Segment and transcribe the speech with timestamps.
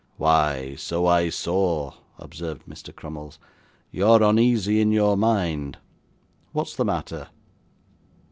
[0.17, 2.91] 'Why, so I saw,' observed Mr.
[2.91, 3.37] Crummles.
[3.91, 5.77] 'You're uneasy in your mind.
[6.53, 7.27] What's the matter?